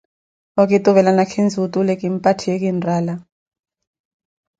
[0.61, 3.13] okituvela nakhinzi otule, kimpatthiye kinrala.